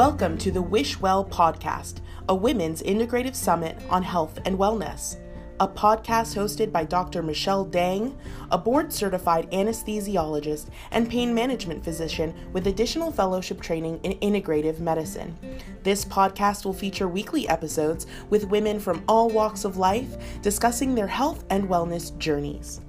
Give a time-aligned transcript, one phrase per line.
[0.00, 1.96] Welcome to the Wish Well podcast,
[2.30, 5.16] a women's integrative summit on health and wellness.
[5.60, 7.22] A podcast hosted by Dr.
[7.22, 8.16] Michelle Dang,
[8.50, 15.36] a board certified anesthesiologist and pain management physician with additional fellowship training in integrative medicine.
[15.82, 21.08] This podcast will feature weekly episodes with women from all walks of life discussing their
[21.08, 22.80] health and wellness journeys.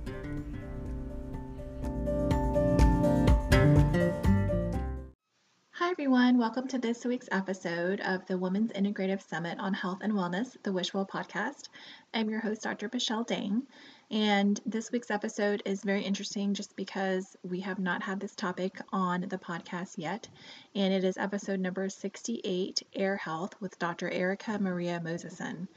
[5.91, 6.37] Everyone.
[6.37, 10.71] Welcome to this week's episode of the Women's Integrative Summit on Health and Wellness, the
[10.71, 11.67] Wishwell podcast.
[12.13, 12.89] I'm your host, Dr.
[12.93, 13.63] Michelle Dang.
[14.09, 18.79] And this week's episode is very interesting just because we have not had this topic
[18.93, 20.29] on the podcast yet.
[20.73, 24.09] And it is episode number 68 Air Health with Dr.
[24.09, 25.67] Erica Maria Moseson.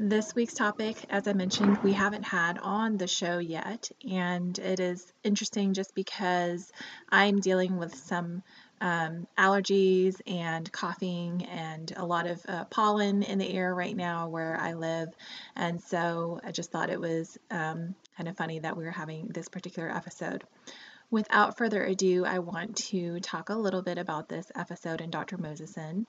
[0.00, 4.80] This week's topic, as I mentioned, we haven't had on the show yet, and it
[4.80, 6.72] is interesting just because
[7.08, 8.42] I'm dealing with some
[8.80, 14.28] um, allergies and coughing and a lot of uh, pollen in the air right now
[14.28, 15.08] where I live.
[15.56, 19.28] And so I just thought it was um, kind of funny that we were having
[19.28, 20.44] this particular episode.
[21.10, 25.38] Without further ado, I want to talk a little bit about this episode and Dr.
[25.38, 26.06] Moseson.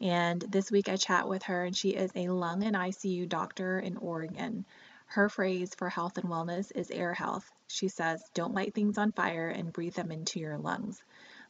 [0.00, 3.78] And this week I chat with her, and she is a lung and ICU doctor
[3.78, 4.64] in Oregon.
[5.06, 7.50] Her phrase for health and wellness is air health.
[7.68, 11.02] She says, Don't light things on fire and breathe them into your lungs.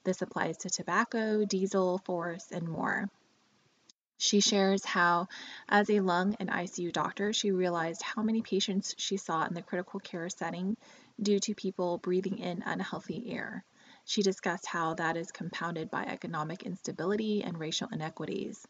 [0.07, 3.11] This applies to tobacco, diesel, forest, and more.
[4.19, 5.27] She shares how,
[5.69, 9.63] as a lung and ICU doctor, she realized how many patients she saw in the
[9.63, 10.77] critical care setting
[11.21, 13.65] due to people breathing in unhealthy air.
[14.05, 18.65] She discussed how that is compounded by economic instability and racial inequities.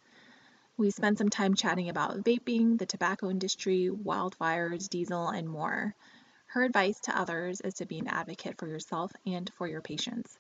[0.79, 5.95] We spent some time chatting about vaping, the tobacco industry, wildfires, diesel, and more.
[6.47, 10.39] Her advice to others is to be an advocate for yourself and for your patients.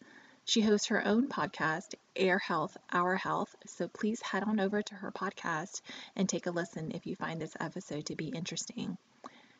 [0.49, 4.95] She hosts her own podcast, Air Health, Our Health, so please head on over to
[4.95, 5.83] her podcast
[6.15, 8.97] and take a listen if you find this episode to be interesting.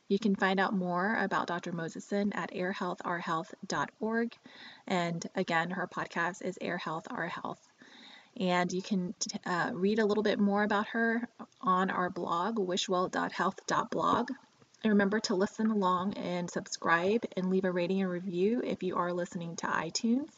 [0.07, 1.73] You can find out more about Dr.
[1.73, 4.37] Moseson at airhealthourhealth.org.
[4.87, 7.67] And again, her podcast is Air Health, Our Health.
[8.37, 9.13] And you can
[9.45, 11.29] uh, read a little bit more about her
[11.61, 14.31] on our blog, wishwell.health.blog.
[14.85, 18.95] And remember to listen along and subscribe and leave a rating and review if you
[18.97, 20.31] are listening to iTunes.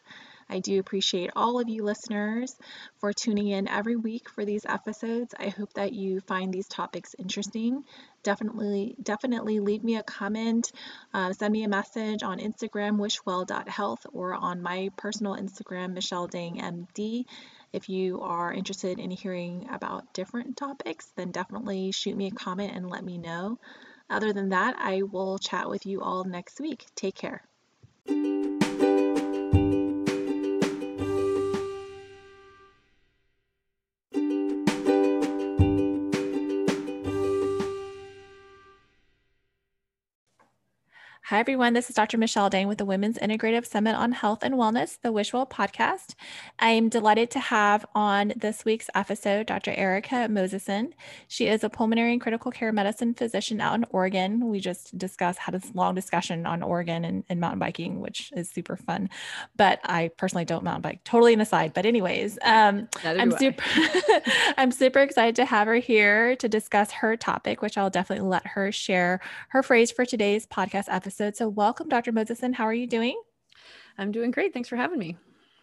[0.49, 2.57] I do appreciate all of you listeners
[2.99, 5.35] for tuning in every week for these episodes.
[5.39, 7.85] I hope that you find these topics interesting.
[8.23, 10.73] Definitely, definitely leave me a comment,
[11.15, 16.57] uh, send me a message on Instagram, wishwell.health, or on my personal Instagram, Michelle Dang
[16.57, 17.25] MD.
[17.73, 22.73] If you are interested in hearing about different topics, then definitely shoot me a comment
[22.75, 23.59] and let me know.
[24.11, 26.87] Other than that, I will chat with you all next week.
[26.95, 27.43] Take care.
[41.29, 41.75] Hi, everyone.
[41.75, 42.17] This is Dr.
[42.17, 46.15] Michelle Dang with the Women's Integrative Summit on Health and Wellness, the Wishwell podcast.
[46.59, 49.73] I'm delighted to have on this week's episode Dr.
[49.73, 50.95] Erica Moseson.
[51.29, 54.49] She is a pulmonary and critical care medicine physician out in Oregon.
[54.49, 58.49] We just discussed, had this long discussion on Oregon and, and mountain biking, which is
[58.49, 59.11] super fun.
[59.55, 61.75] But I personally don't mountain bike, totally an aside.
[61.75, 63.65] But, anyways, um, I'm super,
[64.57, 68.47] I'm super excited to have her here to discuss her topic, which I'll definitely let
[68.47, 71.37] her share her phrase for today's podcast episode episode.
[71.37, 72.13] So, welcome, Dr.
[72.13, 72.55] Moseson.
[72.55, 73.21] How are you doing?
[73.99, 74.53] I'm doing great.
[74.55, 75.17] Thanks for having me.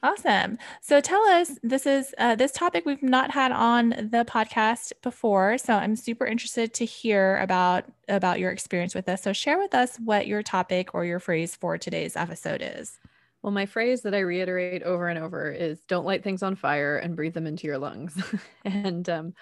[0.04, 0.58] Awesome.
[0.82, 5.58] So tell us, this is uh, this topic we've not had on the podcast before,
[5.58, 9.22] so I'm super interested to hear about about your experience with this.
[9.24, 13.00] So share with us what your topic or your phrase for today's episode is.
[13.42, 16.98] Well, my phrase that I reiterate over and over is "Don't light things on fire
[16.98, 18.22] and breathe them into your lungs."
[18.66, 19.34] and um,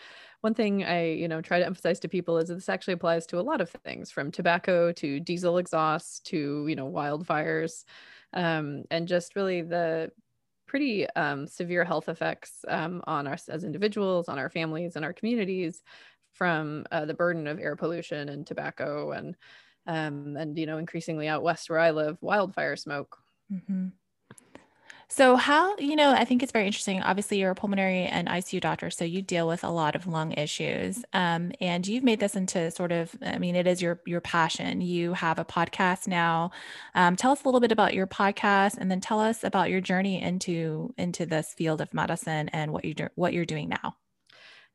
[0.44, 3.26] one thing I, you know, try to emphasize to people is that this actually applies
[3.28, 7.86] to a lot of things from tobacco to diesel exhaust to, you know, wildfires
[8.34, 10.12] um, and just really the
[10.68, 15.14] pretty um, severe health effects um, on us as individuals, on our families and our
[15.14, 15.82] communities
[16.34, 19.38] from uh, the burden of air pollution and tobacco and,
[19.88, 23.18] um, and, you know, increasingly out west where I live, wildfire smoke.
[23.52, 23.88] Mm-hmm.
[25.16, 27.00] So, how, you know, I think it's very interesting.
[27.04, 30.32] Obviously, you're a pulmonary and ICU doctor, so you deal with a lot of lung
[30.32, 31.06] issues.
[31.14, 34.82] Um, and you've made this into sort of, I mean, it is your your passion.
[34.82, 36.50] You have a podcast now.
[36.96, 39.82] Um, tell us a little bit about your podcast, and then tell us about your
[39.82, 43.96] journey into into this field of medicine and what you do, what you're doing now.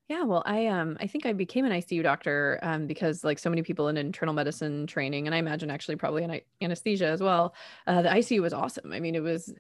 [0.07, 3.51] Yeah, well, I um I think I became an ICU doctor um because like so
[3.51, 7.57] many people in internal medicine training, and I imagine actually probably in anesthesia as well,
[7.89, 8.93] uh, the ICU was awesome.
[8.93, 9.53] I mean, it was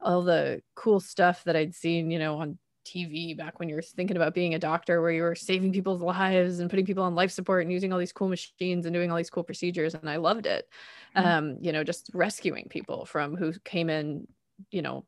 [0.00, 3.82] all the cool stuff that I'd seen, you know, on TV back when you were
[3.82, 7.14] thinking about being a doctor, where you were saving people's lives and putting people on
[7.14, 9.94] life support and using all these cool machines and doing all these cool procedures.
[9.94, 10.68] And I loved it.
[11.16, 11.26] Mm-hmm.
[11.26, 14.26] Um, you know, just rescuing people from who came in,
[14.70, 15.04] you know,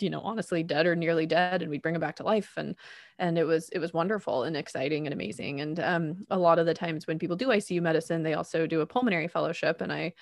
[0.00, 2.74] you know honestly dead or nearly dead and we'd bring them back to life and
[3.18, 6.66] and it was it was wonderful and exciting and amazing and um, a lot of
[6.66, 10.12] the times when people do icu medicine they also do a pulmonary fellowship and i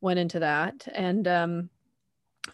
[0.00, 1.68] went into that and um,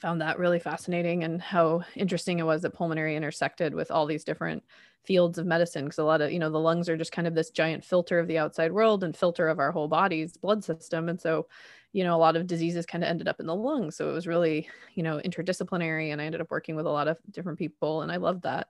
[0.01, 4.25] found that really fascinating and how interesting it was that pulmonary intersected with all these
[4.25, 4.63] different
[5.05, 7.35] fields of medicine because a lot of you know the lungs are just kind of
[7.35, 11.09] this giant filter of the outside world and filter of our whole body's blood system
[11.11, 11.47] and so
[11.93, 13.97] you know a lot of diseases kind of ended up in the lungs.
[13.97, 17.09] So it was really you know interdisciplinary and i ended up working with a lot
[17.09, 18.69] of different people and i loved that.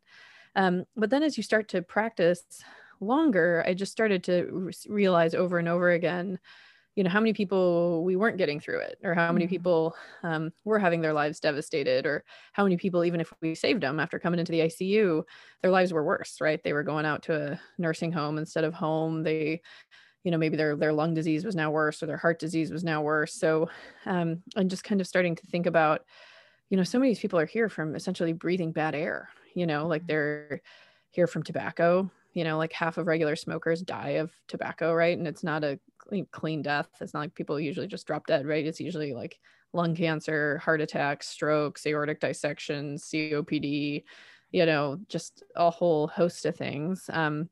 [0.57, 2.63] Um, but then as you start to practice
[3.01, 6.39] longer i just started to re- realize over and over again
[6.97, 9.51] you know how many people we weren't getting through it or how many mm-hmm.
[9.51, 13.83] people um, were having their lives devastated or how many people even if we saved
[13.83, 15.23] them after coming into the icu
[15.63, 18.75] their lives were worse right they were going out to a nursing home instead of
[18.75, 19.61] home they
[20.23, 22.85] you know maybe their their lung disease was now worse or their heart disease was
[22.85, 23.69] now worse so
[24.07, 26.03] um, i'm just kind of starting to think about
[26.71, 30.03] you know so many people are here from essentially breathing bad air you know like
[30.03, 30.09] mm-hmm.
[30.09, 30.63] they're
[31.11, 35.27] here from tobacco you know like half of regular smokers die of tobacco right and
[35.29, 35.79] it's not a
[36.23, 36.89] clean death.
[37.01, 38.67] It's not like people usually just drop dead, right?
[38.67, 39.39] It's usually like
[39.73, 44.05] lung cancer, heart attacks, strokes, aortic dissection, COPD,
[44.53, 47.11] you know, just a whole host of things.
[47.13, 47.49] Um,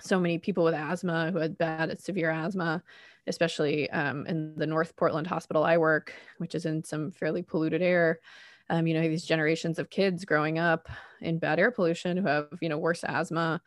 [0.00, 2.82] so many people with asthma who had bad, severe asthma,
[3.26, 7.82] especially um, in the North Portland hospital I work, which is in some fairly polluted
[7.82, 8.18] air.
[8.70, 10.88] Um, you know, these generations of kids growing up
[11.20, 13.62] in bad air pollution who have, you know, worse asthma,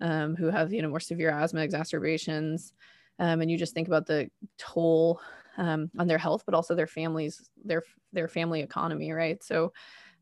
[0.00, 2.72] um, who have, you know, more severe asthma exacerbations
[3.18, 5.20] um, and you just think about the toll
[5.56, 7.82] um, on their health, but also their families, their
[8.12, 9.42] their family economy, right?
[9.42, 9.72] So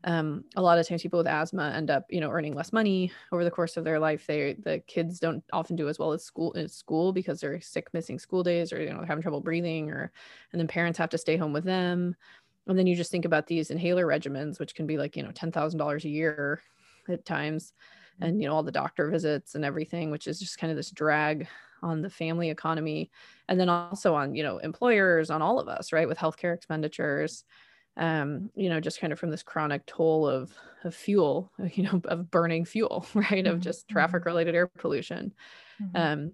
[0.03, 3.11] um, a lot of times people with asthma end up, you know, earning less money
[3.31, 4.27] over the course of their life.
[4.27, 7.87] They the kids don't often do as well as school in school because they're sick,
[7.93, 10.11] missing school days, or you know, having trouble breathing, or
[10.51, 12.15] and then parents have to stay home with them.
[12.67, 15.31] And then you just think about these inhaler regimens, which can be like you know
[15.31, 16.61] ten thousand dollars a year
[17.09, 17.73] at times,
[18.21, 20.91] and you know all the doctor visits and everything, which is just kind of this
[20.91, 21.47] drag
[21.81, 23.09] on the family economy
[23.47, 27.43] and then also on you know employers on all of us right with healthcare expenditures
[27.97, 30.53] um, you know just kind of from this chronic toll of
[30.83, 33.47] of fuel you know of burning fuel right mm-hmm.
[33.47, 34.29] of just traffic mm-hmm.
[34.29, 35.33] related air pollution
[35.81, 35.97] mm-hmm.
[35.97, 36.31] um,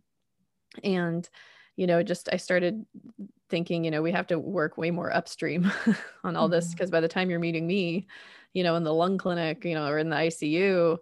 [0.83, 1.29] and
[1.75, 2.85] you know just i started
[3.49, 5.71] thinking you know we have to work way more upstream
[6.23, 6.53] on all mm-hmm.
[6.53, 8.07] this because by the time you're meeting me
[8.53, 10.97] you know in the lung clinic you know or in the icu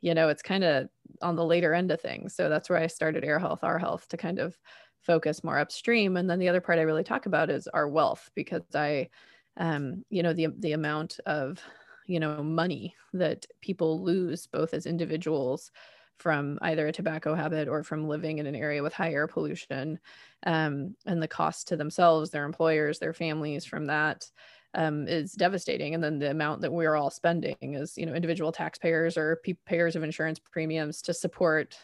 [0.00, 0.88] you know it's kind of
[1.22, 2.34] on the later end of things.
[2.34, 4.58] So that's where i started air health our health to kind of
[5.00, 6.16] focus more upstream.
[6.16, 9.08] And then the other part i really talk about is our wealth because i
[9.56, 11.62] um you know the the amount of
[12.06, 15.70] you know money that people lose both as individuals
[16.18, 19.98] from either a tobacco habit or from living in an area with high air pollution
[20.44, 24.30] um, and the cost to themselves their employers their families from that
[24.74, 25.94] um, is devastating.
[25.94, 29.54] And then the amount that we're all spending as you know individual taxpayers or pe-
[29.66, 31.76] payers of insurance premiums to support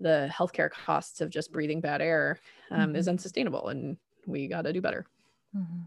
[0.00, 2.38] the healthcare costs of just breathing bad air
[2.70, 2.96] um, mm-hmm.
[2.96, 3.96] is unsustainable, and
[4.26, 5.06] we got to do better.
[5.56, 5.82] Mm-hmm.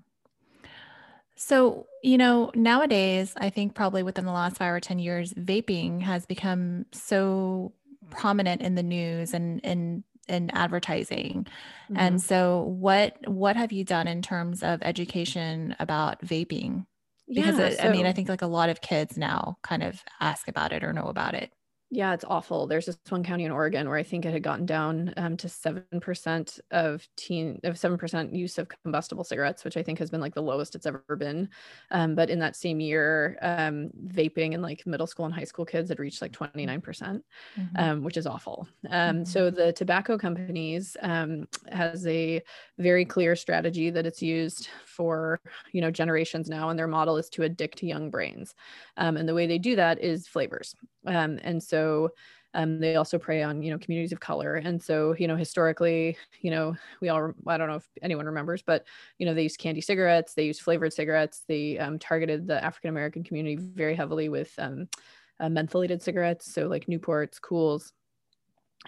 [1.35, 6.01] So, you know, nowadays, I think probably within the last five or 10 years, vaping
[6.01, 7.71] has become so
[8.09, 11.47] prominent in the news and, and in advertising.
[11.85, 11.97] Mm-hmm.
[11.97, 16.85] And so what what have you done in terms of education about vaping?
[17.27, 19.83] Because yeah, it, so, I mean, I think like a lot of kids now kind
[19.83, 21.51] of ask about it or know about it.
[21.91, 22.67] Yeah, it's awful.
[22.67, 25.49] There's this one county in Oregon where I think it had gotten down um, to
[25.49, 30.11] seven percent of teen of seven percent use of combustible cigarettes, which I think has
[30.11, 31.49] been like the lowest it's ever been.
[31.89, 35.65] Um, but in that same year, um, vaping in like middle school and high school
[35.65, 37.25] kids had reached like 29 percent,
[37.59, 37.75] mm-hmm.
[37.75, 38.67] Um, which is awful.
[38.87, 39.23] Um, mm-hmm.
[39.23, 42.43] So the tobacco companies um, has a
[42.77, 45.41] very clear strategy that it's used for
[45.71, 48.53] you know generations now, and their model is to addict young brains.
[48.95, 50.75] and the way they do that is flavors.
[51.05, 51.78] Um, and so
[52.53, 56.17] um, they also prey on you know communities of color and so you know historically
[56.41, 58.85] you know we all i don't know if anyone remembers but
[59.17, 62.89] you know they used candy cigarettes they used flavored cigarettes they um, targeted the african
[62.89, 64.87] american community very heavily with um,
[65.39, 67.91] uh, mentholated cigarettes so like newports Kools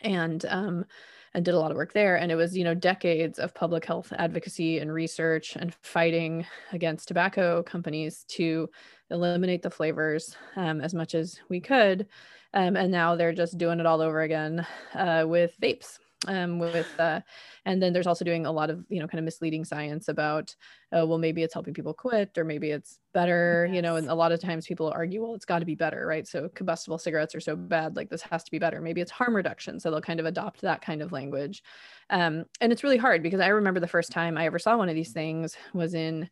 [0.01, 0.86] and um,
[1.33, 3.86] and did a lot of work there and it was you know decades of public
[3.86, 8.69] health advocacy and research and fighting against tobacco companies to
[9.12, 12.07] eliminate the flavors um, as much as we could.
[12.53, 15.98] Um, and now they're just doing it all over again uh, with vapes.
[16.27, 17.20] um, with uh,
[17.65, 20.55] and then there's also doing a lot of you know kind of misleading science about
[20.96, 23.75] uh, well maybe it's helping people quit or maybe it's better yes.
[23.75, 26.05] you know and a lot of times people argue well it's got to be better
[26.05, 29.12] right so combustible cigarettes are so bad like this has to be better maybe it's
[29.12, 31.63] harm reduction so they'll kind of adopt that kind of language
[32.12, 34.89] um, and it's really hard because i remember the first time i ever saw one
[34.89, 36.29] of these things was in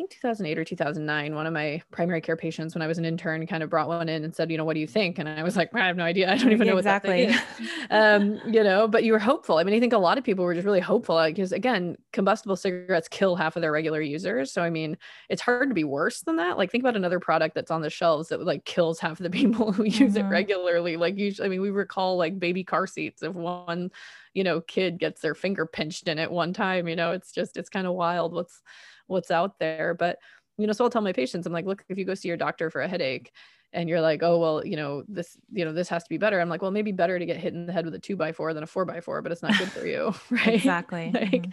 [0.00, 3.46] think 2008 or 2009, one of my primary care patients, when I was an intern,
[3.46, 5.18] kind of brought one in and said, you know, what do you think?
[5.18, 6.32] And I was like, I have no idea.
[6.32, 7.34] I don't even know exactly.
[7.90, 9.58] um, you know, but you were hopeful.
[9.58, 12.56] I mean, I think a lot of people were just really hopeful because again, combustible
[12.56, 14.50] cigarettes kill half of their regular users.
[14.52, 14.96] So, I mean,
[15.28, 16.56] it's hard to be worse than that.
[16.56, 19.30] Like think about another product that's on the shelves that like kills half of the
[19.40, 20.26] people who use mm-hmm.
[20.26, 20.96] it regularly.
[20.96, 23.90] Like usually, I mean, we recall like baby car seats if one,
[24.34, 27.56] you know, kid gets their finger pinched in it one time, you know, it's just,
[27.56, 28.62] it's kind of wild what's,
[29.06, 29.94] what's out there.
[29.94, 30.18] But,
[30.56, 32.36] you know, so I'll tell my patients, I'm like, look, if you go see your
[32.36, 33.32] doctor for a headache
[33.72, 36.40] and you're like, oh, well, you know, this, you know, this has to be better.
[36.40, 38.32] I'm like, well, maybe better to get hit in the head with a two by
[38.32, 40.14] four than a four by four, but it's not good for you.
[40.30, 40.54] right.
[40.54, 41.10] Exactly.
[41.12, 41.50] like, mm-hmm.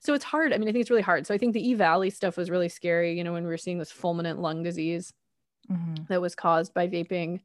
[0.00, 0.52] So it's hard.
[0.52, 1.26] I mean, I think it's really hard.
[1.26, 3.56] So I think the E Valley stuff was really scary, you know, when we were
[3.56, 5.12] seeing this fulminant lung disease.
[5.70, 6.04] Mm-hmm.
[6.08, 7.40] that was caused by vaping.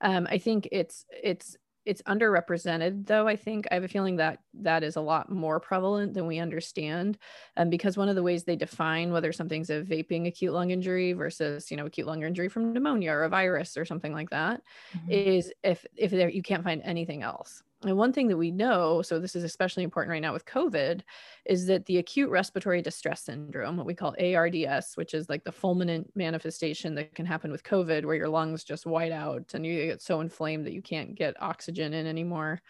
[0.00, 1.56] Um, I think it's it's
[1.88, 5.58] it's underrepresented though i think i have a feeling that that is a lot more
[5.58, 7.16] prevalent than we understand
[7.56, 11.14] um, because one of the ways they define whether something's a vaping acute lung injury
[11.14, 14.60] versus you know acute lung injury from pneumonia or a virus or something like that,
[14.94, 15.10] mm-hmm.
[15.10, 19.02] is if if there, you can't find anything else and one thing that we know,
[19.02, 21.02] so this is especially important right now with COVID,
[21.46, 25.52] is that the acute respiratory distress syndrome, what we call ARDS, which is like the
[25.52, 29.86] fulminant manifestation that can happen with COVID, where your lungs just white out and you
[29.86, 32.60] get so inflamed that you can't get oxygen in anymore.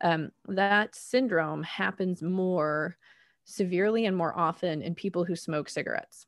[0.00, 2.96] Um, that syndrome happens more
[3.44, 6.26] severely and more often in people who smoke cigarettes.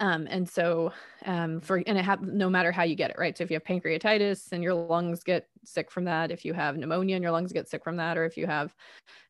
[0.00, 0.92] Um, and so
[1.24, 3.36] um, for and it happens no matter how you get it, right?
[3.36, 6.76] So if you have pancreatitis and your lungs get sick from that, if you have
[6.76, 8.74] pneumonia and your lungs get sick from that, or if you have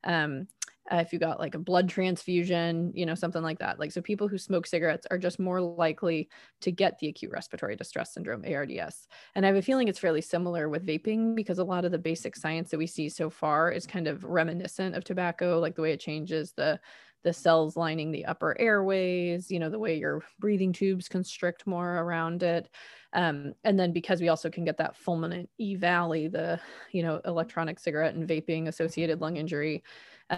[0.05, 0.49] um,
[0.93, 3.79] uh, if you got like a blood transfusion, you know, something like that.
[3.79, 6.29] Like, so people who smoke cigarettes are just more likely
[6.61, 9.09] to get the acute respiratory distress syndrome, ARDS.
[9.35, 11.99] And I have a feeling it's fairly similar with vaping because a lot of the
[11.99, 15.83] basic science that we see so far is kind of reminiscent of tobacco, like the
[15.83, 16.79] way it changes the
[17.25, 21.97] the cells lining the upper airways, you know, the way your breathing tubes constrict more
[21.99, 22.71] around it.
[23.13, 26.61] Um, and then because we also can get that fulminant E valley, the,
[26.93, 29.83] you know, electronic cigarette and vaping associated lung injury,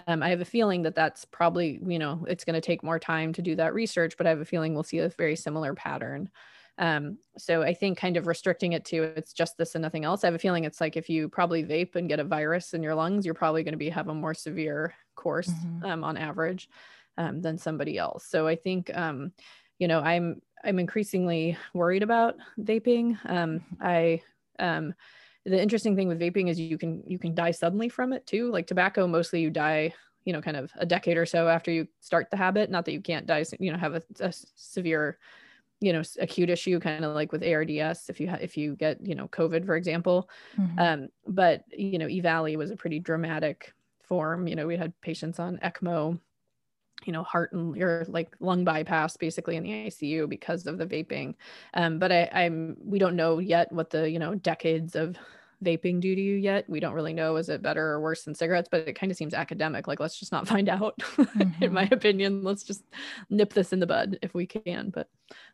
[0.07, 2.99] um, I have a feeling that that's probably, you know, it's going to take more
[2.99, 5.75] time to do that research, but I have a feeling we'll see a very similar
[5.75, 6.31] pattern.
[6.79, 10.25] Um, so I think kind of restricting it to it's just this and nothing else.
[10.25, 12.83] I have a feeling it's like if you probably vape and get a virus in
[12.83, 15.85] your lungs, you're probably going to be have a more severe course mm-hmm.
[15.85, 16.69] um, on average
[17.17, 18.27] um, than somebody else.
[18.27, 19.33] So I think um,
[19.79, 23.19] you know I'm I'm increasingly worried about vaping.
[23.25, 23.83] Um, mm-hmm.
[23.83, 24.23] I
[24.59, 24.95] um,
[25.45, 28.51] the interesting thing with vaping is you can you can die suddenly from it too.
[28.51, 29.95] Like tobacco, mostly you die
[30.27, 32.71] you know kind of a decade or so after you start the habit.
[32.71, 35.19] Not that you can't die, you know, have a, a severe
[35.81, 39.05] you know acute issue kind of like with ARDS if you ha- if you get
[39.05, 40.29] you know COVID for example
[40.59, 40.79] mm-hmm.
[40.79, 44.99] um, but you know E Valley was a pretty dramatic form you know we had
[45.01, 46.19] patients on ECMO
[47.05, 50.87] you know heart and your like lung bypass basically in the ICU because of the
[50.87, 51.35] vaping
[51.75, 55.17] um, but I, I'm we don't know yet what the you know decades of
[55.65, 56.69] vaping do to you yet.
[56.69, 59.17] We don't really know is it better or worse than cigarettes, but it kind of
[59.17, 59.87] seems academic.
[59.87, 60.99] Like let's just not find out.
[60.99, 61.63] Mm-hmm.
[61.65, 61.95] in my mm-hmm.
[61.95, 62.83] opinion, let's just
[63.31, 65.09] nip this in the bud if we can, but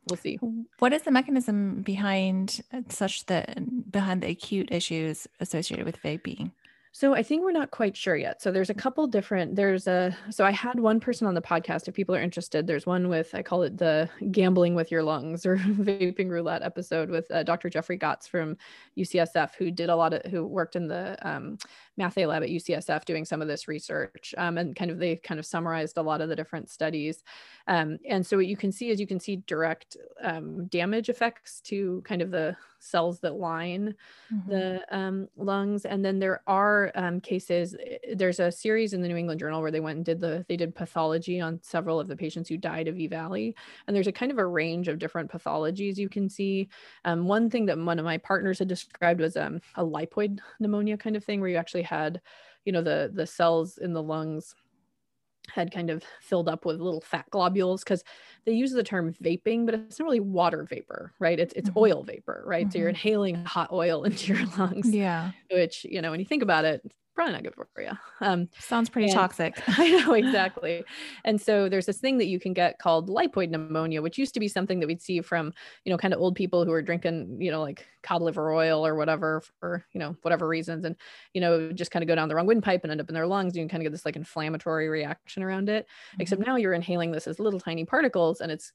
[0.09, 0.39] we'll see.
[0.79, 3.45] What is the mechanism behind uh, such the
[3.91, 6.53] behind the acute issues associated with vaping?
[6.95, 8.43] So I think we're not quite sure yet.
[8.43, 11.89] So there's a couple different there's a so I had one person on the podcast
[11.89, 12.67] if people are interested.
[12.67, 17.09] There's one with I call it the gambling with your lungs or vaping roulette episode
[17.09, 17.71] with uh, Dr.
[17.71, 18.59] Jeffrey Gotts from
[18.99, 21.57] UCSF who did a lot of who worked in the um,
[21.99, 25.41] Matthay lab at UCSF doing some of this research um, and kind of they kind
[25.41, 27.25] of summarized a lot of the different studies.
[27.69, 31.63] Um, and so what you can see is you can see direct um, damage effects
[31.63, 33.95] to kind of the cells that line
[34.33, 34.51] mm-hmm.
[34.51, 35.85] the um, lungs.
[35.85, 37.77] And then there are um, cases.
[37.87, 40.45] Eh, there's a series in the New England Journal where they went and did the
[40.49, 43.55] they did pathology on several of the patients who died of E Valley.
[43.87, 46.69] And there's a kind of a range of different pathologies you can see.
[47.05, 50.97] Um, one thing that one of my partners had described was um, a lipoid pneumonia
[50.97, 52.21] kind of thing, where you actually had,
[52.65, 54.55] you know, the the cells in the lungs
[55.51, 58.05] had kind of filled up with little fat globules because
[58.45, 61.39] they use the term vaping, but it's not really water vapor, right?
[61.39, 61.79] It's it's mm-hmm.
[61.79, 62.65] oil vapor, right?
[62.65, 62.73] Mm-hmm.
[62.73, 63.09] So you're mm-hmm.
[63.09, 64.93] inhaling hot oil into your lungs.
[64.93, 65.33] Yeah.
[65.51, 66.83] Which, you know, when you think about it,
[67.15, 67.91] probably not good for you.
[68.21, 69.61] Um, Sounds pretty and, toxic.
[69.79, 70.85] I know exactly.
[71.25, 74.41] and so there's this thing that you can get called lipoid pneumonia, which used to
[74.41, 75.53] be something that we'd see from,
[75.85, 78.87] you know, kind of old people who are drinking, you know, like cod liver oil
[78.87, 80.85] or whatever for, you know, whatever reasons.
[80.85, 80.97] And,
[81.35, 83.27] you know, just kind of go down the wrong windpipe and end up in their
[83.27, 83.57] lungs.
[83.57, 85.85] You can kind of get this like inflammatory reaction around it.
[85.85, 86.23] Mm-hmm.
[86.23, 88.73] Except now you're inhaling this as little tiny particles and it's,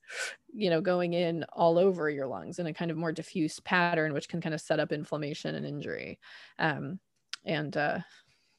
[0.54, 4.14] you know, going in all over your lungs in a kind of more diffuse pattern,
[4.14, 6.20] which can kind of set up inflammation and injury.
[6.60, 7.00] Um,
[7.48, 8.00] and uh,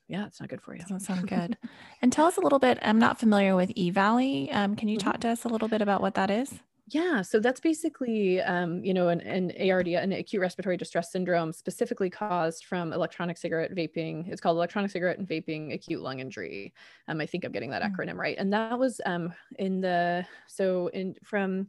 [0.08, 0.80] yeah, it's not good for you.
[0.80, 1.56] Doesn't sound good.
[2.02, 2.78] and tell us a little bit.
[2.82, 4.54] I'm not familiar with EVALI.
[4.54, 5.08] Um, can you mm-hmm.
[5.08, 6.54] talk to us a little bit about what that is?
[6.90, 11.52] Yeah, so that's basically, um, you know, an, an ARD, an acute respiratory distress syndrome,
[11.52, 14.26] specifically caused from electronic cigarette vaping.
[14.28, 16.72] It's called electronic cigarette and vaping acute lung injury.
[17.06, 18.00] Um, I think I'm getting that mm-hmm.
[18.00, 18.36] acronym right.
[18.38, 21.66] And that was um, in the so in from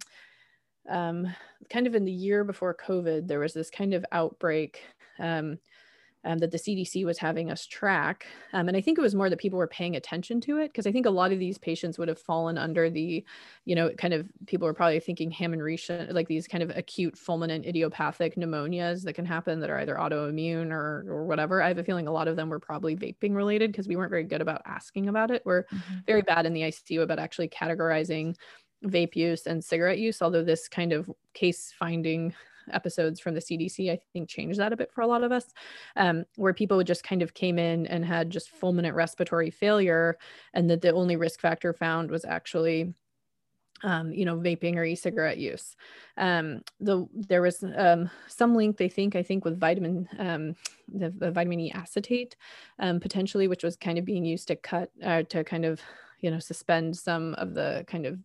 [0.89, 1.27] um,
[1.69, 4.81] kind of in the year before COVID, there was this kind of outbreak.
[5.19, 5.59] Um,
[6.25, 8.25] um, that the CDC was having us track.
[8.51, 10.85] Um, and I think it was more that people were paying attention to it because
[10.85, 13.23] I think a lot of these patients would have fallen under the,
[13.65, 17.65] you know, kind of people were probably thinking Hammer-Rieschen, like these kind of acute fulminant
[17.65, 21.61] idiopathic pneumonias that can happen that are either autoimmune or, or whatever.
[21.61, 24.11] I have a feeling a lot of them were probably vaping related because we weren't
[24.11, 25.41] very good about asking about it.
[25.45, 25.99] We're mm-hmm.
[26.05, 28.35] very bad in the ICU about actually categorizing
[28.85, 32.33] vape use and cigarette use, although this kind of case finding
[32.73, 35.45] episodes from the CDC, I think changed that a bit for a lot of us,
[35.95, 40.17] um, where people just kind of came in and had just fulminant respiratory failure,
[40.53, 42.93] and that the only risk factor found was actually
[43.83, 45.75] um, you know, vaping or e-cigarette use.
[46.17, 50.55] Um, the there was um, some link they think I think with vitamin um,
[50.91, 52.35] the, the vitamin E acetate
[52.79, 55.81] um, potentially, which was kind of being used to cut uh, to kind of
[56.19, 58.19] you know suspend some of the kind of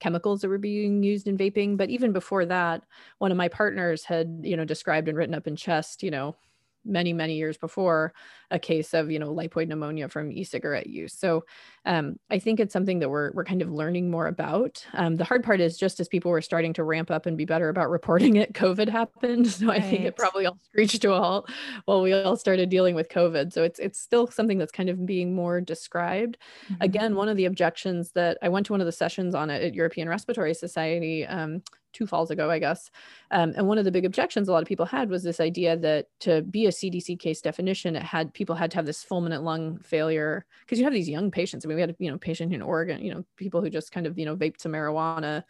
[0.00, 2.82] chemicals that were being used in vaping but even before that
[3.18, 6.34] one of my partners had you know described and written up in chest you know
[6.84, 8.12] many many years before
[8.50, 11.14] a case of you know lipoid pneumonia from e-cigarette use.
[11.14, 11.44] So
[11.86, 14.84] um, i think it's something that we're, we're kind of learning more about.
[14.92, 17.44] Um, the hard part is just as people were starting to ramp up and be
[17.44, 19.46] better about reporting it covid happened.
[19.48, 19.82] So right.
[19.82, 21.50] i think it probably all screeched to a halt
[21.84, 23.52] while we all started dealing with covid.
[23.52, 26.36] So it's it's still something that's kind of being more described.
[26.70, 26.82] Mm-hmm.
[26.82, 29.62] again one of the objections that i went to one of the sessions on it
[29.62, 32.90] at european respiratory society um, two falls ago, I guess.
[33.30, 35.76] Um, and one of the big objections a lot of people had was this idea
[35.78, 39.42] that to be a CDC case definition, it had people had to have this fulminant
[39.42, 41.64] lung failure because you have these young patients.
[41.64, 44.06] I mean, we had you know patient in Oregon, you know, people who just kind
[44.06, 45.44] of you know vaped some marijuana,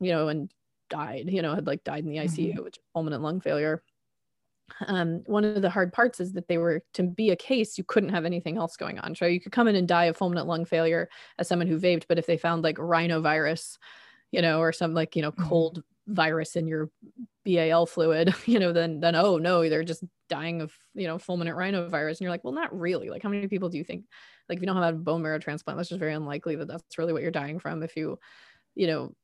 [0.00, 0.52] you know, and
[0.88, 2.64] died, you know, had like died in the ICU, mm-hmm.
[2.64, 3.82] which fulminant lung failure.
[4.86, 7.84] Um, one of the hard parts is that they were to be a case, you
[7.84, 9.14] couldn't have anything else going on.
[9.14, 12.04] So you could come in and die of fulminant lung failure as someone who vaped,
[12.08, 13.78] but if they found like rhinovirus
[14.30, 15.48] you know, or some like, you know, mm-hmm.
[15.48, 16.90] cold virus in your
[17.44, 21.56] BAL fluid, you know, then then oh no, they're just dying of, you know, fulminant
[21.56, 22.10] rhinovirus.
[22.10, 23.10] And you're like, well, not really.
[23.10, 24.04] Like how many people do you think
[24.48, 26.98] like if you don't have a bone marrow transplant, that's just very unlikely that that's
[26.98, 28.18] really what you're dying from if you,
[28.74, 29.14] you know,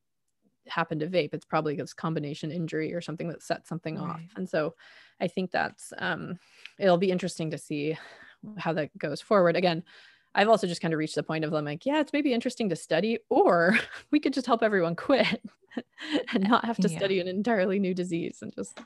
[0.69, 1.33] happen to vape.
[1.33, 4.11] It's probably this combination injury or something that sets something right.
[4.11, 4.23] off.
[4.37, 4.75] And so
[5.21, 6.38] I think that's um
[6.79, 7.97] it'll be interesting to see
[8.59, 9.57] how that goes forward.
[9.57, 9.83] Again,
[10.37, 12.68] I've also just kind of reached the point of I'm like, yeah, it's maybe interesting
[12.68, 13.77] to study, or
[14.12, 15.42] we could just help everyone quit
[16.33, 16.99] and not have to yeah.
[16.99, 18.79] study an entirely new disease and just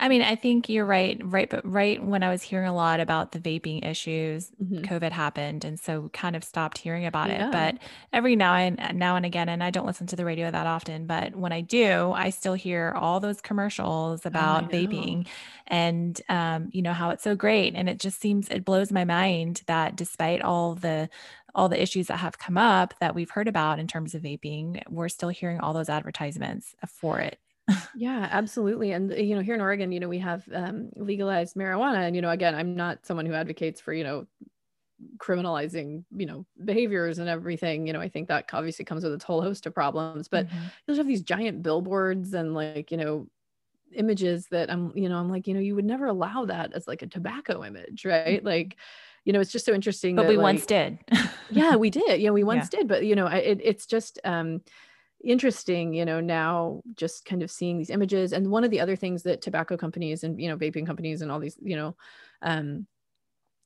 [0.00, 1.20] I mean, I think you're right.
[1.22, 1.48] Right.
[1.48, 4.82] But right when I was hearing a lot about the vaping issues, mm-hmm.
[4.82, 5.62] COVID happened.
[5.62, 7.48] And so kind of stopped hearing about yeah.
[7.48, 7.52] it.
[7.52, 7.76] But
[8.10, 11.06] every now and now and again, and I don't listen to the radio that often,
[11.06, 15.26] but when I do, I still hear all those commercials about oh, vaping
[15.66, 17.74] and, um, you know, how it's so great.
[17.76, 21.10] And it just seems, it blows my mind that despite all the,
[21.54, 24.82] all the issues that have come up that we've heard about in terms of vaping,
[24.88, 27.38] we're still hearing all those advertisements for it
[27.94, 28.92] yeah, absolutely.
[28.92, 32.22] And you know, here in Oregon, you know, we have um, legalized marijuana, and you
[32.22, 34.26] know, again, I'm not someone who advocates for you know
[35.16, 39.24] criminalizing you know behaviors and everything you know i think that obviously comes with its
[39.24, 40.58] whole host of problems but mm-hmm.
[40.86, 43.26] you'll have these giant billboards and like you know
[43.94, 46.86] images that i'm you know i'm like you know you would never allow that as
[46.86, 48.46] like a tobacco image right mm-hmm.
[48.46, 48.76] like
[49.24, 50.98] you know it's just so interesting but that, we like, once did
[51.50, 52.80] yeah we did yeah we once yeah.
[52.80, 54.60] did but you know it, it's just um
[55.22, 58.32] interesting you know now just kind of seeing these images.
[58.32, 61.30] And one of the other things that tobacco companies and you know vaping companies and
[61.30, 61.96] all these you know
[62.42, 62.86] um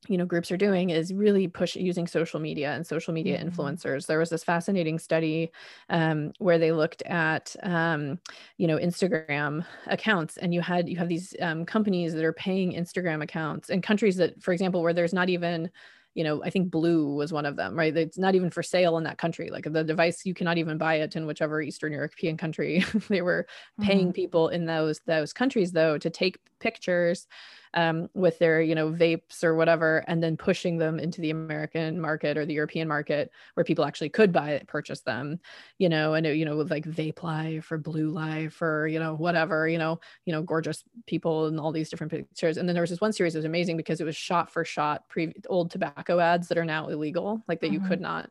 [0.09, 3.49] you know groups are doing is really push using social media and social media mm-hmm.
[3.49, 4.07] influencers.
[4.07, 5.51] There was this fascinating study
[5.88, 8.19] um, where they looked at um,
[8.59, 10.37] you know instagram accounts.
[10.37, 14.17] And you had you have these um, companies that are paying instagram accounts in countries
[14.17, 15.71] that for example where there's not even
[16.14, 17.94] you know, I think blu was one of them, right?
[17.96, 19.50] It's not even for sale in that country.
[19.50, 22.85] Like the device, you cannot even buy it in whichever Eastern European country.
[23.09, 23.46] they were
[23.81, 24.12] paying mm-hmm.
[24.12, 27.27] people in those those countries though to take pictures
[27.74, 32.00] um, with their you know vapes or whatever and then pushing them into the american
[32.00, 35.38] market or the european market where people actually could buy it purchase them
[35.79, 39.14] you know and you know with like vape life or blue life or you know
[39.14, 42.83] whatever you know you know gorgeous people and all these different pictures and then there
[42.83, 45.70] was this one series that was amazing because it was shot for shot pre old
[45.70, 47.83] tobacco ads that are now illegal like that mm-hmm.
[47.83, 48.31] you could not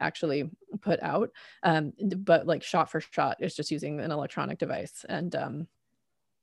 [0.00, 1.30] actually put out
[1.62, 5.66] um, but like shot for shot is just using an electronic device and um,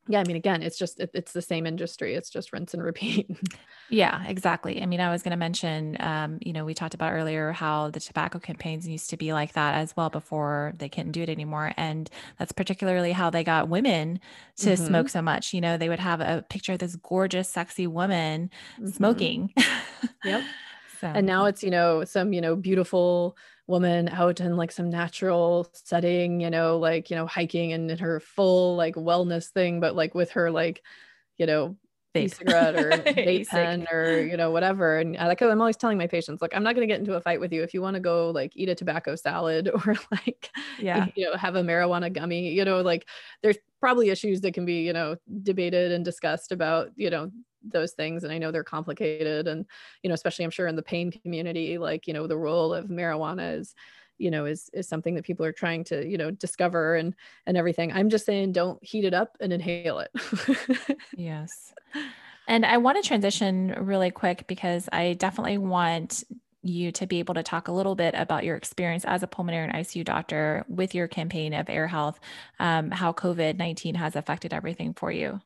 [0.09, 2.83] yeah i mean again it's just it, it's the same industry it's just rinse and
[2.83, 3.29] repeat
[3.89, 7.13] yeah exactly i mean i was going to mention um, you know we talked about
[7.13, 11.11] earlier how the tobacco campaigns used to be like that as well before they couldn't
[11.11, 14.19] do it anymore and that's particularly how they got women
[14.57, 14.85] to mm-hmm.
[14.85, 18.49] smoke so much you know they would have a picture of this gorgeous sexy woman
[18.75, 18.89] mm-hmm.
[18.89, 19.53] smoking
[20.25, 20.43] yep
[20.99, 21.07] so.
[21.07, 23.37] and now it's you know some you know beautiful
[23.69, 27.97] woman out in like some natural setting, you know, like, you know, hiking and in
[27.99, 30.83] her full like wellness thing, but like with her like,
[31.37, 31.77] you know,
[32.15, 34.97] e-cigarette or vape pen or you know whatever.
[34.97, 37.13] And I, like i'm always telling my patients like i'm not going to get into
[37.13, 37.61] a fight with you.
[37.63, 41.05] If you want to go like eat a tobacco salad or like yeah.
[41.15, 43.07] you know have a marijuana gummy you know like
[43.43, 47.31] there's probably issues that can be you know debated and discussed about you know
[47.63, 49.65] those things and i know they're complicated and
[50.03, 52.85] you know especially i'm sure in the pain community like you know the role of
[52.85, 53.75] marijuana is
[54.19, 57.15] you know is is something that people are trying to you know discover and
[57.47, 57.91] and everything.
[57.91, 60.11] I'm just saying don't heat it up and inhale it.
[61.17, 61.73] Yes.
[62.47, 66.23] And i want to transition really quick because i definitely want
[66.61, 69.63] you to be able to talk a little bit about your experience as a pulmonary
[69.63, 72.19] and ICU doctor with your campaign of air health,
[72.59, 75.39] um, how COVID 19 has affected everything for you.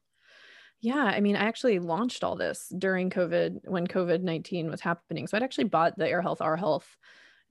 [0.84, 5.28] Yeah, I mean, I actually launched all this during COVID when COVID 19 was happening.
[5.28, 6.98] So I'd actually bought the Air Health, Our Health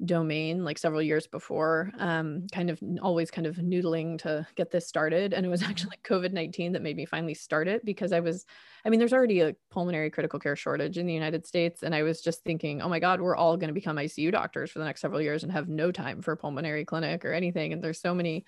[0.05, 4.87] domain like several years before, um, kind of always kind of noodling to get this
[4.87, 5.33] started.
[5.33, 5.71] And it was mm-hmm.
[5.71, 8.45] actually COVID 19 that made me finally start it because I was,
[8.85, 11.83] I mean, there's already a pulmonary critical care shortage in the United States.
[11.83, 14.71] And I was just thinking, oh my God, we're all going to become ICU doctors
[14.71, 17.73] for the next several years and have no time for a pulmonary clinic or anything.
[17.73, 18.45] And there's so many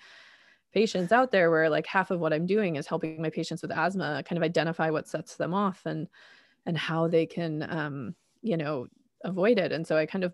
[0.75, 3.71] patients out there where like half of what I'm doing is helping my patients with
[3.71, 6.07] asthma kind of identify what sets them off and
[6.67, 8.87] and how they can um, you know
[9.23, 9.71] avoid it.
[9.71, 10.33] And so I kind of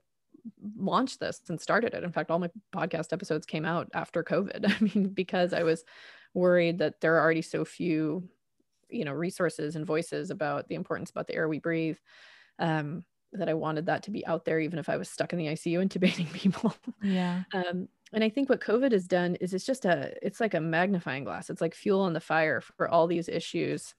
[0.75, 2.03] launched this and started it.
[2.03, 4.65] In fact, all my podcast episodes came out after COVID.
[4.67, 5.85] I mean, because I was
[6.33, 8.27] worried that there are already so few,
[8.89, 11.97] you know, resources and voices about the importance about the air we breathe.
[12.59, 15.39] Um, that I wanted that to be out there, even if I was stuck in
[15.39, 16.75] the ICU intubating people.
[17.01, 17.43] Yeah.
[17.53, 20.61] Um, and i think what covid has done is it's just a it's like a
[20.61, 23.93] magnifying glass it's like fuel on the fire for all these issues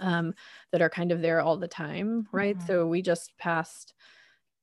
[0.00, 0.34] um,
[0.72, 2.66] that are kind of there all the time right mm-hmm.
[2.66, 3.94] so we just passed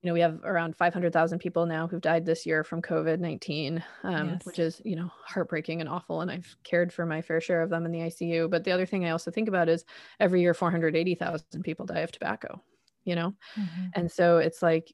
[0.01, 4.29] you know we have around 500000 people now who've died this year from covid-19 um,
[4.29, 4.45] yes.
[4.45, 7.69] which is you know heartbreaking and awful and i've cared for my fair share of
[7.69, 9.85] them in the icu but the other thing i also think about is
[10.19, 12.61] every year 480000 people die of tobacco
[13.05, 13.85] you know mm-hmm.
[13.93, 14.91] and so it's like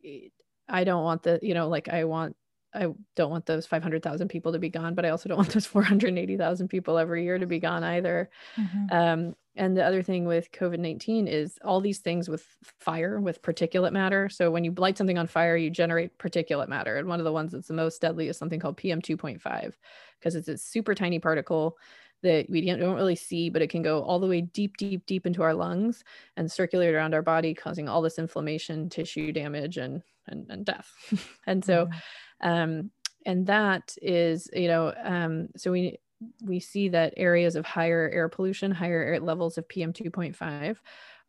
[0.70, 2.36] i don't want the you know like i want
[2.74, 5.66] I don't want those 500,000 people to be gone, but I also don't want those
[5.66, 8.30] 480,000 people every year to be gone either.
[8.58, 8.96] Mm-hmm.
[8.96, 12.46] Um, and the other thing with COVID 19 is all these things with
[12.80, 14.30] fire, with particulate matter.
[14.30, 16.98] So when you light something on fire, you generate particulate matter.
[16.98, 19.74] And one of the ones that's the most deadly is something called PM 2.5,
[20.20, 21.78] because it's a super tiny particle
[22.24, 25.26] that we don't really see, but it can go all the way deep, deep, deep
[25.26, 26.04] into our lungs
[26.36, 30.92] and circulate around our body, causing all this inflammation, tissue damage, and and, and death.
[31.48, 31.98] and so, mm-hmm
[32.42, 32.92] um,
[33.26, 35.98] and that is you know um, so we
[36.44, 40.78] we see that areas of higher air pollution higher air levels of pm 2.5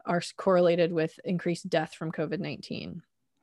[0.06, 3.00] are correlated with increased death from covid-19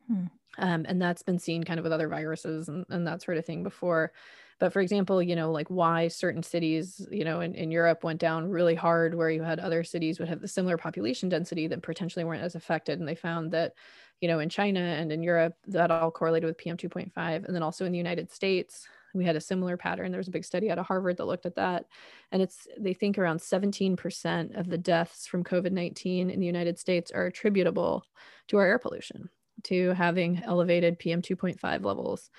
[0.08, 0.26] hmm.
[0.58, 3.46] Um, and that's been seen kind of with other viruses and, and that sort of
[3.46, 4.12] thing before
[4.60, 8.20] but for example you know like why certain cities you know in, in europe went
[8.20, 11.82] down really hard where you had other cities would have the similar population density that
[11.82, 13.74] potentially weren't as affected and they found that
[14.22, 17.46] you know, in China and in Europe, that all correlated with PM 2.5.
[17.46, 20.12] And then also in the United States, we had a similar pattern.
[20.12, 21.86] There was a big study out of Harvard that looked at that.
[22.32, 26.80] And it's, they think around 17% of the deaths from COVID 19 in the United
[26.80, 28.04] States are attributable
[28.48, 29.30] to our air pollution,
[29.66, 32.30] to having elevated PM 2.5 levels.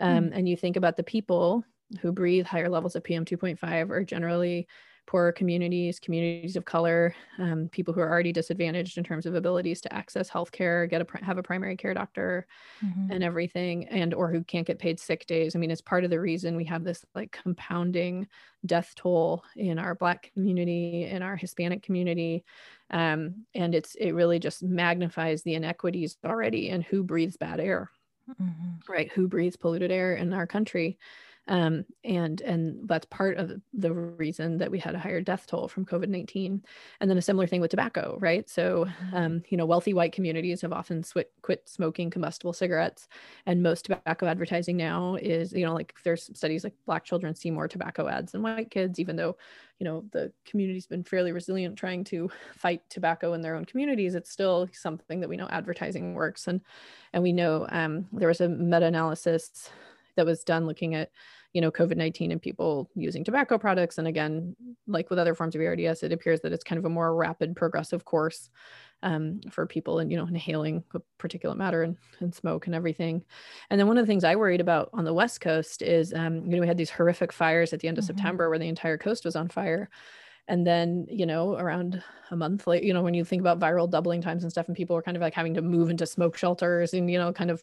[0.00, 0.30] Um, mm.
[0.34, 1.64] And you think about the people
[2.00, 4.66] who breathe higher levels of PM 2.5 are generally
[5.06, 9.80] poorer communities, communities of color, um, people who are already disadvantaged in terms of abilities
[9.82, 12.46] to access healthcare, get a have a primary care doctor,
[12.84, 13.10] mm-hmm.
[13.10, 15.54] and everything, and or who can't get paid sick days.
[15.54, 18.26] I mean, it's part of the reason we have this like compounding
[18.66, 22.44] death toll in our Black community, in our Hispanic community,
[22.90, 27.90] um, and it's it really just magnifies the inequities already in who breathes bad air,
[28.30, 28.90] mm-hmm.
[28.90, 29.12] right?
[29.12, 30.98] Who breathes polluted air in our country.
[31.48, 35.68] Um, and and that's part of the reason that we had a higher death toll
[35.68, 36.62] from covid-19
[37.00, 38.48] and then a similar thing with tobacco right?
[38.48, 39.16] So mm-hmm.
[39.16, 43.08] um, you know wealthy white communities have often sw- quit smoking combustible cigarettes.
[43.46, 47.50] And most tobacco advertising now is you know like there's studies like black children see
[47.50, 49.36] more tobacco ads than white kids even though
[49.78, 54.14] you know the community's been fairly resilient trying to fight tobacco in their own communities
[54.14, 56.48] it's still something that we know advertising works.
[56.48, 56.60] And
[57.12, 59.70] and we know um, there was a meta-analysis
[60.16, 61.10] that was done looking at
[61.52, 63.98] you know covid-19 and people using tobacco products.
[63.98, 64.54] And again
[64.86, 67.56] like with other forms of ards it appears that it's kind of a more rapid
[67.56, 68.50] progressive course
[69.02, 70.82] um, for people and you know inhaling
[71.18, 73.24] particulate matter and, and smoke and everything.
[73.70, 76.44] And then one of the things i worried about on the west coast is um,
[76.46, 78.16] you know we had these horrific fires at the end of mm-hmm.
[78.16, 79.88] september where the entire coast was on fire.
[80.48, 83.88] And then you know around a month late you know when you think about viral
[83.88, 86.36] doubling times and stuff and people were kind of like having to move into smoke
[86.36, 87.62] shelters and you know kind of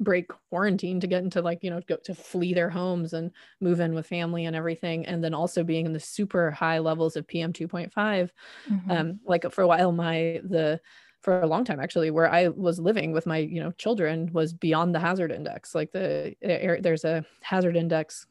[0.00, 3.80] break quarantine to get into like you know go to flee their homes and move
[3.80, 7.26] in with family and everything and then also being in the super high levels of
[7.26, 8.90] pm 2.5 mm-hmm.
[8.90, 10.80] um like for a while my the
[11.20, 14.52] for a long time actually where i was living with my you know children was
[14.52, 15.74] beyond the hazard index.
[15.74, 18.26] Like the air, there's a hazard index.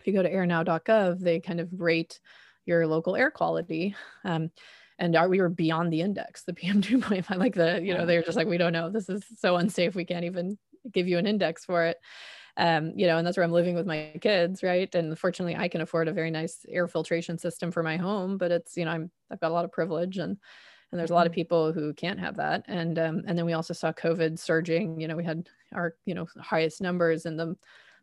[0.00, 2.20] If you go to airnow.gov they kind of rate
[2.64, 4.50] your local air quality um,
[4.98, 8.22] and are, we were beyond the index the pm 2.5 like the you know they're
[8.22, 8.90] just like we don't know.
[8.90, 9.94] This is so unsafe.
[9.94, 10.58] We can't even
[10.92, 11.98] give you an index for it
[12.58, 14.92] um, you know, and that's where I'm living with my kids, right?
[14.92, 18.50] And fortunately, I can afford a very nice air filtration system for my home, but
[18.50, 20.36] it's you know, I'm I've got a lot of privilege, and
[20.90, 21.36] and there's a lot of mm-hmm.
[21.36, 25.00] people who can't have that, and um, and then we also saw COVID surging.
[25.00, 27.54] You know, we had our you know highest numbers in the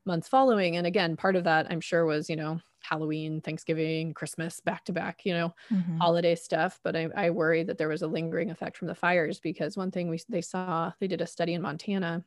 [0.06, 4.62] months following, and again, part of that I'm sure was you know Halloween, Thanksgiving, Christmas,
[4.62, 5.98] back to back, you know, mm-hmm.
[5.98, 6.80] holiday stuff.
[6.82, 9.92] But I, I worry that there was a lingering effect from the fires because one
[9.92, 12.24] thing we they saw they did a study in Montana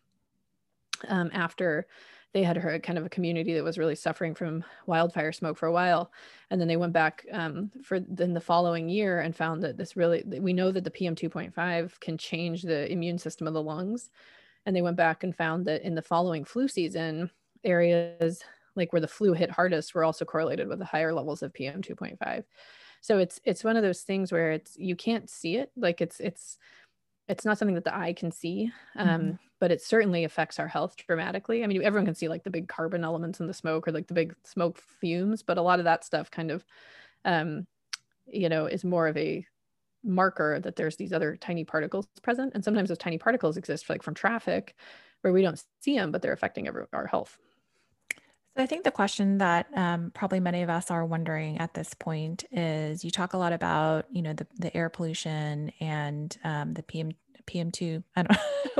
[1.08, 1.86] um, after
[2.34, 5.66] they had heard kind of a community that was really suffering from wildfire smoke for
[5.66, 6.12] a while.
[6.50, 9.96] And then they went back um, for then the following year and found that this
[9.96, 14.10] really we know that the pm 2.5 can change the immune system of the lungs.
[14.66, 17.30] And they went back and found that in the following flu season
[17.64, 18.42] areas
[18.76, 21.82] like where the flu hit hardest were also correlated with the higher levels of pm
[21.82, 22.44] 2.5
[23.00, 25.70] so it's it's one of those things where it's you can't see it.
[25.76, 26.58] Like it's it's
[27.28, 28.72] it's not something that the eye can see.
[28.96, 29.30] Um, mm-hmm.
[29.60, 31.64] But it certainly affects our health dramatically.
[31.64, 34.06] I mean everyone can see like the big carbon elements in the smoke or like
[34.06, 36.64] the big smoke fumes but a lot of that stuff kind of
[37.24, 37.66] um,
[38.26, 39.46] you know is more of a
[40.04, 44.02] marker that there's these other tiny particles present and sometimes those tiny particles exist like
[44.02, 44.74] from traffic
[45.22, 47.38] where we don't see them but they're affecting every, our health.
[48.56, 51.94] So I think the question that um, probably many of us are wondering at this
[51.94, 56.74] point is you talk a lot about, you know, the, the air pollution and um,
[56.74, 57.12] the PM
[57.48, 58.38] PM2, I don't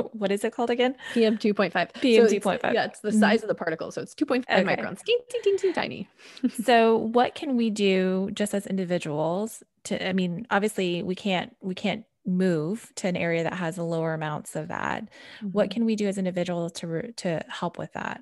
[0.13, 0.95] what is it called again?
[1.13, 1.93] PM 2.5.
[1.93, 2.73] PM so 2.5.
[2.73, 3.19] Yeah, it's the mm-hmm.
[3.19, 3.91] size of the particle.
[3.91, 4.63] So it's 2.5 okay.
[4.63, 6.09] microns, teeny, teeny, teeny, tiny.
[6.63, 11.75] so what can we do just as individuals to, I mean, obviously we can't, we
[11.75, 15.03] can't move to an area that has lower amounts of that.
[15.03, 15.47] Mm-hmm.
[15.47, 18.21] What can we do as individuals to, to help with that?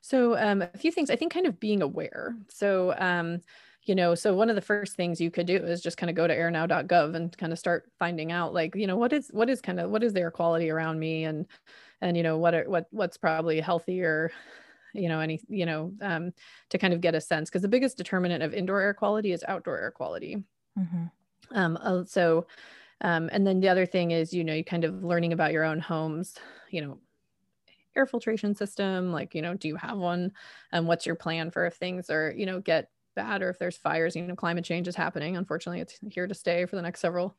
[0.00, 2.36] So um, a few things, I think kind of being aware.
[2.48, 3.40] So, um,
[3.84, 6.14] you know, so one of the first things you could do is just kind of
[6.14, 9.50] go to airnow.gov and kind of start finding out like, you know, what is, what
[9.50, 11.46] is kind of, what is their quality around me and,
[12.00, 14.30] and, you know, what are, what, what's probably healthier,
[14.94, 16.32] you know, any, you know, um,
[16.70, 17.50] to kind of get a sense.
[17.50, 20.44] Cause the biggest determinant of indoor air quality is outdoor air quality.
[20.78, 21.04] Mm-hmm.
[21.56, 22.46] Um, uh, so,
[23.00, 25.64] um, and then the other thing is, you know, you kind of learning about your
[25.64, 26.36] own homes,
[26.70, 26.98] you know,
[27.96, 29.12] air filtration system?
[29.12, 30.32] Like, you know, do you have one?
[30.70, 33.76] And what's your plan for if things are, you know, get bad or if there's
[33.76, 35.36] fires, you know, climate change is happening.
[35.36, 37.36] Unfortunately, it's here to stay for the next several,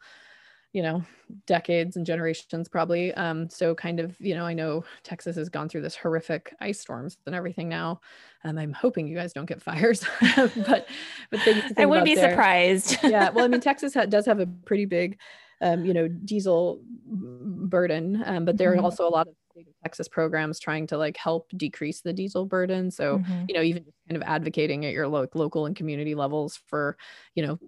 [0.72, 1.04] you know,
[1.46, 3.14] decades and generations probably.
[3.14, 6.80] Um, so kind of, you know, I know Texas has gone through this horrific ice
[6.80, 8.02] storms and everything now.
[8.44, 10.06] Um, I'm hoping you guys don't get fires,
[10.36, 10.88] but
[11.30, 11.40] but
[11.78, 12.32] I wouldn't be there.
[12.32, 12.98] surprised.
[13.04, 15.20] yeah, well, I mean, Texas ha- does have a pretty big,
[15.62, 18.80] um, you know, diesel burden, um, but there mm-hmm.
[18.80, 19.36] are also a lot of
[19.84, 22.92] Texas programs trying to like help decrease the diesel burden.
[22.92, 23.46] So, mm-hmm.
[23.48, 26.98] you know, even kind of advocating at your lo- local and community levels for,
[27.36, 27.60] you know,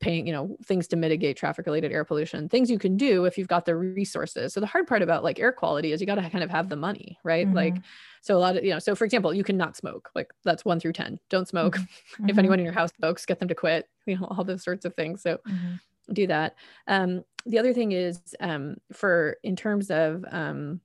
[0.00, 3.36] paying, you know, things to mitigate traffic related air pollution, things you can do if
[3.36, 4.52] you've got the resources.
[4.52, 6.68] So the hard part about like air quality is you got to kind of have
[6.68, 7.46] the money, right?
[7.46, 7.56] Mm-hmm.
[7.56, 7.74] Like,
[8.22, 10.80] so a lot of, you know, so for example, you cannot smoke, like that's one
[10.80, 11.76] through 10, don't smoke.
[11.76, 11.84] Mm-hmm.
[12.24, 12.38] if mm-hmm.
[12.38, 14.94] anyone in your house smokes, get them to quit, you know, all those sorts of
[14.94, 15.22] things.
[15.22, 15.74] So mm-hmm.
[16.12, 16.56] do that.
[16.86, 20.80] Um, the other thing is um, for, in terms of, um,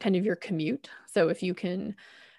[0.00, 0.88] kind of your commute.
[1.06, 1.94] So if you can,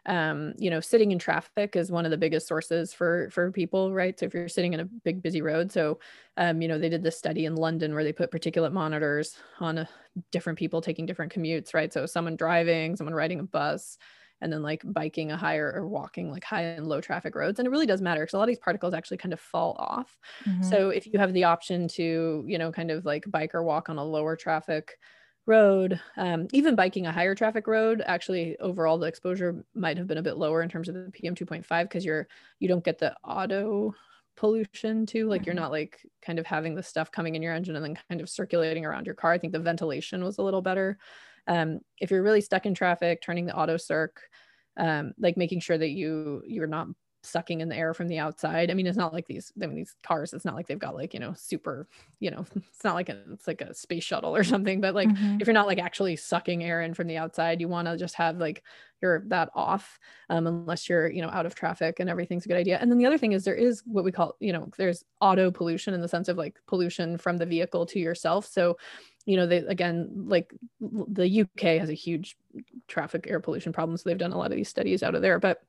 [0.05, 3.93] um, you know, sitting in traffic is one of the biggest sources for for people,
[3.93, 4.19] right?
[4.19, 5.99] So if you're sitting in a big busy road, so
[6.37, 9.79] um, you know, they did this study in London where they put particulate monitors on
[9.79, 9.89] a,
[10.31, 11.91] different people taking different commutes, right?
[11.91, 13.97] So someone driving, someone riding a bus,
[14.41, 17.59] and then like biking a higher or walking like high and low traffic roads.
[17.59, 19.75] And it really does matter because a lot of these particles actually kind of fall
[19.79, 20.17] off.
[20.47, 20.63] Mm-hmm.
[20.63, 23.89] So if you have the option to, you know, kind of like bike or walk
[23.89, 24.97] on a lower traffic
[25.45, 30.17] road, um, even biking a higher traffic road, actually overall the exposure might have been
[30.17, 32.27] a bit lower in terms of the PM 2.5 because you're
[32.59, 33.93] you don't get the auto
[34.35, 35.47] pollution too like mm-hmm.
[35.47, 38.19] you're not like kind of having the stuff coming in your engine and then kind
[38.21, 40.97] of circulating around your car i think the ventilation was a little better
[41.47, 44.21] um, if you're really stuck in traffic turning the auto circ
[44.77, 46.87] um, like making sure that you you're not
[47.25, 48.69] sucking in the air from the outside.
[48.69, 50.95] I mean, it's not like these, I mean, these cars, it's not like they've got
[50.95, 51.87] like, you know, super,
[52.19, 55.09] you know, it's not like a, it's like a space shuttle or something, but like
[55.09, 55.37] mm-hmm.
[55.39, 58.15] if you're not like actually sucking air in from the outside, you want to just
[58.15, 58.63] have like
[59.01, 62.57] your, that off, um, unless you're, you know, out of traffic and everything's a good
[62.57, 62.77] idea.
[62.79, 65.51] And then the other thing is there is what we call, you know, there's auto
[65.51, 68.45] pollution in the sense of like pollution from the vehicle to yourself.
[68.45, 68.77] So,
[69.25, 72.37] you know, they, again, like the UK has a huge
[72.87, 73.97] traffic air pollution problem.
[73.97, 75.61] So they've done a lot of these studies out of there, but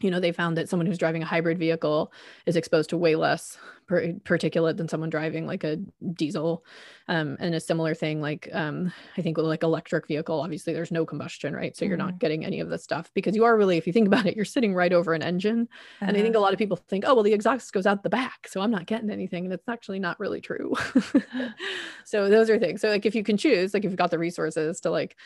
[0.00, 2.12] you know they found that someone who's driving a hybrid vehicle
[2.46, 5.76] is exposed to way less per- particulate than someone driving like a
[6.12, 6.64] diesel
[7.08, 10.90] um, and a similar thing like um, i think with like electric vehicle obviously there's
[10.90, 11.90] no combustion right so mm-hmm.
[11.90, 12.18] you're not mm-hmm.
[12.18, 14.44] getting any of this stuff because you are really if you think about it you're
[14.44, 15.68] sitting right over an engine
[16.00, 16.06] uh-huh.
[16.08, 16.40] and i think uh-huh.
[16.40, 18.70] a lot of people think oh well the exhaust goes out the back so i'm
[18.70, 20.74] not getting anything and it's actually not really true
[22.04, 24.18] so those are things so like if you can choose like if you've got the
[24.18, 25.16] resources to like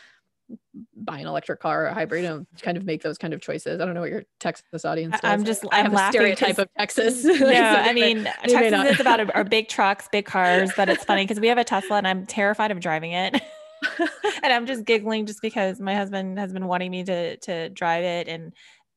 [0.97, 3.81] buy an electric car or a hybrid and kind of make those kind of choices.
[3.81, 5.31] I don't know what your Texas audience does.
[5.31, 7.25] I'm just I have a stereotype of Texas.
[7.39, 11.41] No, I mean Texas is about our big trucks, big cars, but it's funny because
[11.41, 13.41] we have a Tesla and I'm terrified of driving it.
[14.43, 18.05] and I'm just giggling just because my husband has been wanting me to to drive
[18.05, 18.53] it and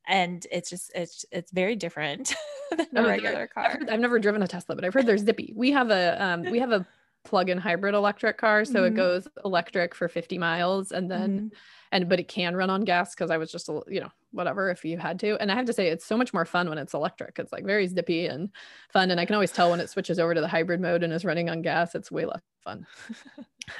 [0.07, 2.33] and it's just it's it's very different
[2.71, 3.77] than a regular car.
[3.81, 5.53] I've, I've, never driven a Tesla, but I've heard they're zippy.
[5.55, 6.85] We have a um we have a
[7.23, 8.85] plug-in hybrid electric car so mm-hmm.
[8.85, 11.47] it goes electric for 50 miles and then mm-hmm.
[11.91, 14.83] and but it can run on gas because i was just you know whatever if
[14.83, 16.93] you had to and i have to say it's so much more fun when it's
[16.93, 18.49] electric it's like very zippy and
[18.91, 21.13] fun and i can always tell when it switches over to the hybrid mode and
[21.13, 22.85] is running on gas it's way less fun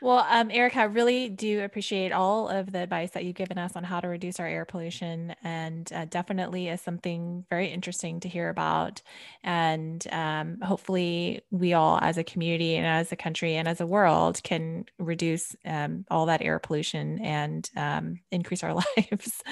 [0.00, 3.74] Well, um, Erica, I really do appreciate all of the advice that you've given us
[3.74, 8.28] on how to reduce our air pollution, and uh, definitely is something very interesting to
[8.28, 9.00] hear about.
[9.42, 13.86] And um, hopefully, we all, as a community and as a country and as a
[13.86, 19.42] world, can reduce um, all that air pollution and um, increase our lives.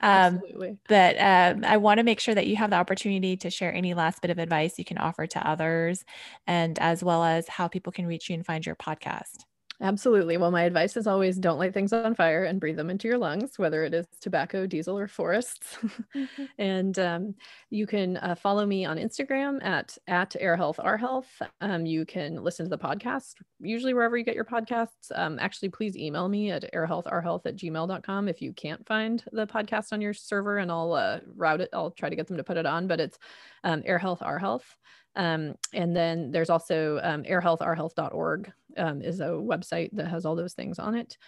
[0.00, 0.78] Um, Absolutely.
[0.88, 3.94] But um, I want to make sure that you have the opportunity to share any
[3.94, 6.04] last bit of advice you can offer to others,
[6.46, 9.44] and as well as how people can reach you and find your podcast.
[9.82, 10.36] Absolutely.
[10.36, 13.18] Well, my advice is always don't light things on fire and breathe them into your
[13.18, 15.76] lungs, whether it is tobacco, diesel, or forests.
[16.14, 16.44] Mm-hmm.
[16.58, 17.34] and um,
[17.68, 21.42] you can uh, follow me on Instagram at at Air Health Our Health.
[21.60, 25.10] Um, you can listen to the podcast usually wherever you get your podcasts.
[25.16, 29.92] Um, actually, please email me at airhealthourhealth at gmail.com if you can't find the podcast
[29.92, 31.70] on your server, and I'll uh, route it.
[31.72, 32.86] I'll try to get them to put it on.
[32.86, 33.18] But it's
[33.64, 34.76] um, Air Health Our Health.
[35.14, 40.54] Um, and then there's also um, airhealthourhealth.org um, is a website that has all those
[40.54, 41.18] things on it.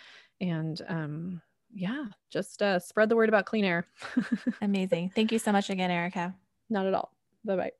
[0.41, 1.43] And um,
[1.73, 3.87] yeah, just uh, spread the word about clean air.
[4.63, 5.11] Amazing.
[5.15, 6.35] Thank you so much again, Erica.
[6.71, 7.13] Not at all.
[7.45, 7.71] Bye bye.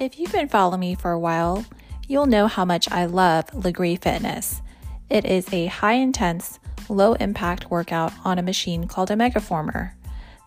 [0.00, 1.64] If you've been following me for a while,
[2.08, 4.60] you'll know how much I love Lagree Fitness.
[5.10, 9.92] It is a high intense, low impact workout on a machine called a Megaformer.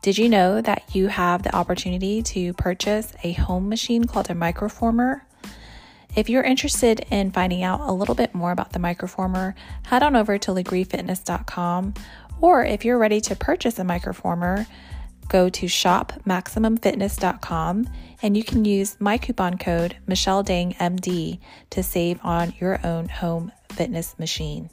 [0.02, 4.34] Did you know that you have the opportunity to purchase a home machine called a
[4.34, 5.22] Microformer?
[6.16, 10.16] If you're interested in finding out a little bit more about the Microformer, head on
[10.16, 11.94] over to lagreefitness.com.
[12.40, 14.68] Or if you're ready to purchase a Microformer,
[15.28, 17.90] go to shopmaximumfitness.com
[18.22, 21.40] and you can use my coupon code Michelle Dang MD
[21.72, 24.70] to save on your own home fitness machine.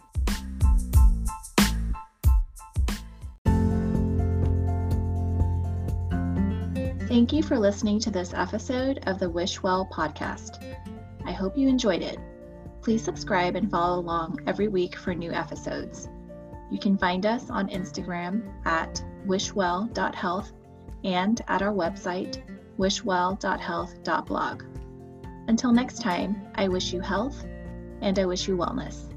[7.08, 10.64] Thank you for listening to this episode of the Wish Well podcast.
[11.26, 12.16] I hope you enjoyed it.
[12.80, 16.08] Please subscribe and follow along every week for new episodes.
[16.72, 20.52] You can find us on Instagram at wishwell.health
[21.04, 22.42] and at our website,
[22.78, 24.62] wishwell.health.blog.
[25.48, 27.44] Until next time, I wish you health
[28.00, 29.10] and I wish you wellness.